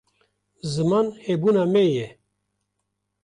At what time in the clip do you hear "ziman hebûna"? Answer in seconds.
0.71-1.63